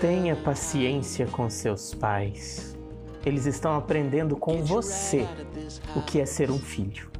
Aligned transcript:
Tenha 0.00 0.36
paciência 0.36 1.26
com 1.26 1.50
seus 1.50 1.94
pais. 1.94 2.76
Eles 3.26 3.46
estão 3.46 3.76
aprendendo 3.76 4.36
com 4.36 4.62
você 4.62 5.26
o 5.96 6.02
que 6.02 6.20
é 6.20 6.26
ser 6.26 6.50
um 6.50 6.58
filho. 6.58 7.10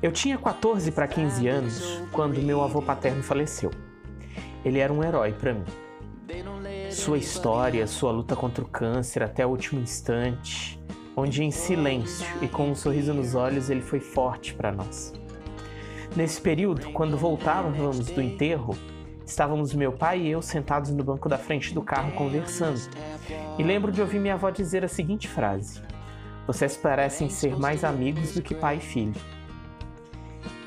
Eu 0.00 0.12
tinha 0.12 0.38
14 0.38 0.92
para 0.92 1.08
15 1.08 1.48
anos 1.48 2.02
quando 2.12 2.40
meu 2.42 2.62
avô 2.62 2.80
paterno 2.80 3.22
faleceu. 3.22 3.70
Ele 4.64 4.78
era 4.78 4.92
um 4.92 5.02
herói 5.02 5.32
para 5.32 5.54
mim. 5.54 5.64
Sua 6.90 7.18
história, 7.18 7.86
sua 7.86 8.12
luta 8.12 8.36
contra 8.36 8.62
o 8.62 8.68
câncer 8.68 9.22
até 9.22 9.44
o 9.44 9.50
último 9.50 9.80
instante, 9.80 10.80
onde 11.16 11.42
em 11.42 11.50
silêncio 11.50 12.26
e 12.40 12.48
com 12.48 12.70
um 12.70 12.74
sorriso 12.74 13.12
nos 13.12 13.34
olhos 13.34 13.70
ele 13.70 13.82
foi 13.82 14.00
forte 14.00 14.54
para 14.54 14.70
nós. 14.70 15.12
Nesse 16.14 16.40
período, 16.40 16.92
quando 16.92 17.16
voltávamos 17.16 18.06
do 18.06 18.22
enterro, 18.22 18.76
estávamos 19.26 19.72
meu 19.74 19.92
pai 19.92 20.20
e 20.20 20.30
eu 20.30 20.42
sentados 20.42 20.90
no 20.90 21.02
banco 21.02 21.28
da 21.28 21.38
frente 21.38 21.74
do 21.74 21.82
carro 21.82 22.12
conversando. 22.12 22.80
E 23.58 23.62
lembro 23.62 23.90
de 23.90 24.00
ouvir 24.00 24.18
minha 24.18 24.34
avó 24.34 24.50
dizer 24.50 24.84
a 24.84 24.88
seguinte 24.88 25.28
frase: 25.28 25.80
Vocês 26.46 26.76
parecem 26.76 27.28
ser 27.28 27.58
mais 27.58 27.84
amigos 27.84 28.34
do 28.34 28.42
que 28.42 28.54
pai 28.54 28.76
e 28.76 28.80
filho. 28.80 29.20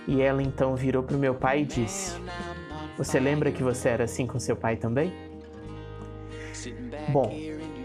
E 0.08 0.22
ela 0.22 0.42
então 0.42 0.76
virou 0.76 1.04
para 1.04 1.16
o 1.16 1.20
meu 1.20 1.36
pai 1.36 1.62
e 1.62 1.66
disse: 1.66 2.20
Você 2.98 3.20
lembra 3.20 3.52
que 3.52 3.62
você 3.62 3.90
era 3.90 4.06
assim 4.06 4.26
com 4.26 4.40
seu 4.40 4.56
pai 4.56 4.78
também? 4.78 5.14
Bom, 7.10 7.32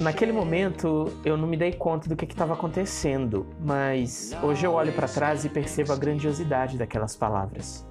naquele 0.00 0.32
momento 0.32 1.12
eu 1.24 1.36
não 1.36 1.46
me 1.46 1.56
dei 1.56 1.72
conta 1.72 2.08
do 2.08 2.16
que 2.16 2.24
estava 2.24 2.54
acontecendo, 2.54 3.46
mas 3.60 4.32
hoje 4.42 4.66
eu 4.66 4.72
olho 4.72 4.92
para 4.92 5.06
trás 5.06 5.44
e 5.44 5.48
percebo 5.48 5.92
a 5.92 5.96
grandiosidade 5.96 6.78
daquelas 6.78 7.14
palavras. 7.14 7.86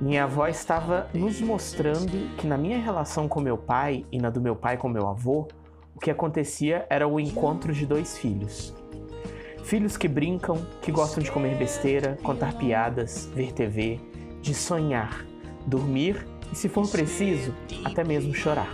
Minha 0.00 0.24
avó 0.24 0.48
estava 0.48 1.08
nos 1.14 1.40
mostrando 1.40 2.36
que 2.36 2.46
na 2.46 2.58
minha 2.58 2.78
relação 2.78 3.28
com 3.28 3.40
meu 3.40 3.56
pai 3.56 4.04
e 4.10 4.18
na 4.18 4.28
do 4.28 4.40
meu 4.40 4.56
pai 4.56 4.76
com 4.76 4.88
meu 4.88 5.08
avô, 5.08 5.46
o 5.94 6.00
que 6.00 6.10
acontecia 6.10 6.84
era 6.90 7.06
o 7.06 7.20
encontro 7.20 7.72
de 7.72 7.86
dois 7.86 8.18
filhos. 8.18 8.74
Filhos 9.62 9.96
que 9.96 10.08
brincam, 10.08 10.58
que 10.82 10.90
gostam 10.90 11.22
de 11.22 11.30
comer 11.30 11.56
besteira, 11.56 12.18
contar 12.24 12.54
piadas, 12.58 13.30
ver 13.34 13.52
TV, 13.52 14.00
de 14.42 14.52
sonhar, 14.52 15.24
dormir 15.64 16.26
e, 16.52 16.56
se 16.56 16.68
for 16.68 16.86
preciso, 16.88 17.54
até 17.84 18.02
mesmo 18.02 18.34
chorar. 18.34 18.68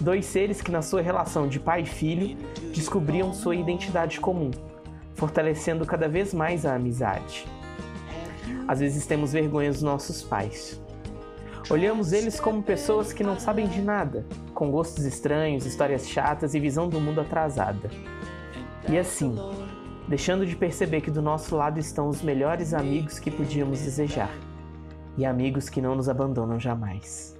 Dois 0.00 0.24
seres 0.24 0.62
que, 0.62 0.70
na 0.70 0.82
sua 0.82 1.02
relação 1.02 1.48
de 1.48 1.58
pai 1.58 1.82
e 1.82 1.86
filho, 1.86 2.36
descobriam 2.72 3.34
sua 3.34 3.56
identidade 3.56 4.20
comum, 4.20 4.52
fortalecendo 5.14 5.84
cada 5.84 6.08
vez 6.08 6.32
mais 6.32 6.64
a 6.64 6.74
amizade. 6.74 7.44
Às 8.66 8.80
vezes 8.80 9.06
temos 9.06 9.32
vergonha 9.32 9.70
dos 9.70 9.82
nossos 9.82 10.22
pais. 10.22 10.80
Olhamos 11.70 12.12
eles 12.12 12.40
como 12.40 12.62
pessoas 12.62 13.12
que 13.12 13.22
não 13.22 13.38
sabem 13.38 13.66
de 13.66 13.80
nada, 13.80 14.26
com 14.52 14.70
gostos 14.70 15.04
estranhos, 15.04 15.64
histórias 15.64 16.08
chatas 16.08 16.54
e 16.54 16.60
visão 16.60 16.88
do 16.88 17.00
mundo 17.00 17.20
atrasada. 17.20 17.90
E 18.88 18.98
assim, 18.98 19.34
deixando 20.08 20.44
de 20.44 20.56
perceber 20.56 21.00
que 21.00 21.10
do 21.10 21.22
nosso 21.22 21.56
lado 21.56 21.78
estão 21.78 22.08
os 22.08 22.20
melhores 22.20 22.74
amigos 22.74 23.18
que 23.18 23.30
podíamos 23.30 23.80
desejar 23.80 24.30
e 25.16 25.24
amigos 25.24 25.68
que 25.68 25.80
não 25.80 25.94
nos 25.94 26.08
abandonam 26.08 26.58
jamais. 26.58 27.36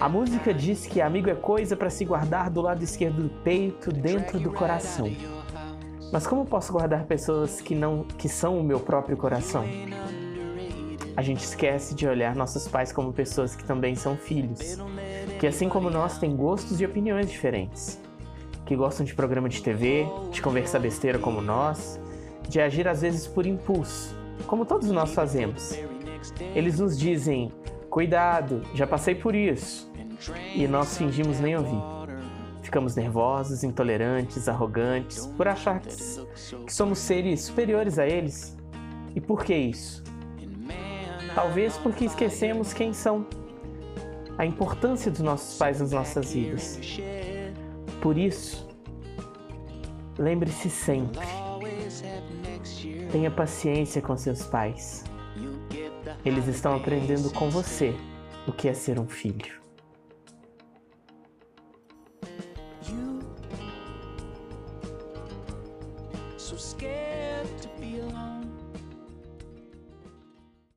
A 0.00 0.08
música 0.08 0.52
diz 0.52 0.86
que 0.86 1.00
amigo 1.00 1.30
é 1.30 1.34
coisa 1.34 1.76
para 1.76 1.90
se 1.90 2.04
guardar 2.04 2.50
do 2.50 2.60
lado 2.60 2.82
esquerdo 2.82 3.22
do 3.22 3.30
peito, 3.42 3.92
dentro 3.92 4.38
do 4.38 4.52
coração. 4.52 5.10
Mas 6.10 6.26
como 6.26 6.46
posso 6.46 6.72
guardar 6.72 7.04
pessoas 7.04 7.60
que 7.60 7.74
não 7.74 8.02
que 8.02 8.28
são 8.28 8.58
o 8.58 8.64
meu 8.64 8.80
próprio 8.80 9.16
coração? 9.16 9.64
A 11.14 11.22
gente 11.22 11.44
esquece 11.44 11.94
de 11.94 12.06
olhar 12.06 12.34
nossos 12.34 12.66
pais 12.66 12.92
como 12.92 13.12
pessoas 13.12 13.54
que 13.54 13.64
também 13.64 13.94
são 13.94 14.16
filhos, 14.16 14.78
que 15.38 15.46
assim 15.46 15.68
como 15.68 15.90
nós 15.90 16.16
têm 16.18 16.34
gostos 16.34 16.80
e 16.80 16.86
opiniões 16.86 17.30
diferentes, 17.30 18.00
que 18.64 18.74
gostam 18.74 19.04
de 19.04 19.14
programa 19.14 19.48
de 19.48 19.62
TV, 19.62 20.06
de 20.30 20.40
conversar 20.40 20.78
besteira 20.78 21.18
como 21.18 21.42
nós, 21.42 22.00
de 22.48 22.60
agir 22.60 22.88
às 22.88 23.02
vezes 23.02 23.26
por 23.26 23.44
impulso, 23.44 24.16
como 24.46 24.64
todos 24.64 24.90
nós 24.90 25.12
fazemos. 25.12 25.76
Eles 26.54 26.78
nos 26.78 26.98
dizem: 26.98 27.52
"Cuidado, 27.90 28.62
já 28.74 28.86
passei 28.86 29.14
por 29.14 29.34
isso 29.34 29.90
e 30.54 30.66
nós 30.66 30.96
fingimos 30.96 31.38
nem 31.38 31.56
ouvir. 31.56 31.97
Ficamos 32.68 32.94
nervosos, 32.94 33.64
intolerantes, 33.64 34.46
arrogantes, 34.46 35.24
por 35.38 35.48
achar 35.48 35.80
que 35.80 36.70
somos 36.70 36.98
seres 36.98 37.40
superiores 37.40 37.98
a 37.98 38.06
eles. 38.06 38.54
E 39.16 39.22
por 39.22 39.42
que 39.42 39.54
isso? 39.54 40.04
Talvez 41.34 41.78
porque 41.78 42.04
esquecemos 42.04 42.74
quem 42.74 42.92
são, 42.92 43.26
a 44.36 44.44
importância 44.44 45.10
dos 45.10 45.20
nossos 45.20 45.56
pais 45.56 45.80
nas 45.80 45.92
nossas 45.92 46.34
vidas. 46.34 46.78
Por 48.02 48.18
isso, 48.18 48.68
lembre-se 50.18 50.68
sempre: 50.68 51.20
tenha 53.10 53.30
paciência 53.30 54.02
com 54.02 54.14
seus 54.14 54.42
pais. 54.42 55.04
Eles 56.22 56.46
estão 56.46 56.76
aprendendo 56.76 57.32
com 57.32 57.48
você 57.48 57.94
o 58.46 58.52
que 58.52 58.68
é 58.68 58.74
ser 58.74 59.00
um 59.00 59.08
filho. 59.08 59.58
So 66.48 66.56
scared 66.56 67.46
to 67.60 67.68
be 67.78 67.98
alone. 67.98 68.37